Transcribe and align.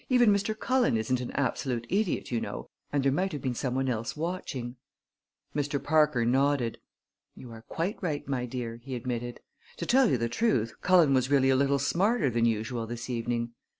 Even 0.09 0.31
Mr. 0.33 0.57
Cullen 0.57 0.97
isn't 0.97 1.21
an 1.21 1.29
absolute 1.33 1.85
idiot, 1.87 2.31
you 2.31 2.41
know, 2.41 2.65
and 2.91 3.03
there 3.03 3.11
might 3.11 3.33
have 3.33 3.41
been 3.43 3.53
some 3.53 3.75
one 3.75 3.87
else 3.87 4.17
watching." 4.17 4.75
Mr. 5.55 5.83
Parker 5.83 6.25
nodded. 6.25 6.79
"You 7.35 7.51
are 7.51 7.61
quite 7.61 8.01
right, 8.01 8.27
my 8.27 8.47
dear," 8.47 8.77
he 8.77 8.95
admitted. 8.95 9.41
"To 9.77 9.85
tell 9.85 10.09
you 10.09 10.17
the 10.17 10.27
truth, 10.27 10.73
Cullen 10.81 11.13
was 11.13 11.29
really 11.29 11.51
a 11.51 11.55
little 11.55 11.77
smarter 11.77 12.31
than 12.31 12.45
usual 12.45 12.87
this 12.87 13.11
evening. 13.11 13.51